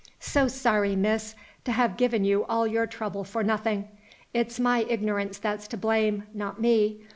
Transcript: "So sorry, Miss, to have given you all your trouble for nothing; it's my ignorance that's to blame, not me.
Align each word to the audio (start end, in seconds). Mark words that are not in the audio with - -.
"So 0.19 0.47
sorry, 0.47 0.95
Miss, 0.95 1.35
to 1.63 1.71
have 1.73 1.95
given 1.95 2.25
you 2.25 2.43
all 2.45 2.65
your 2.65 2.87
trouble 2.87 3.23
for 3.23 3.43
nothing; 3.43 3.87
it's 4.33 4.59
my 4.59 4.81
ignorance 4.89 5.37
that's 5.37 5.67
to 5.67 5.77
blame, 5.77 6.23
not 6.33 6.59
me. 6.59 7.01